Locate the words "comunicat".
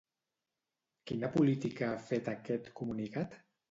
2.83-3.43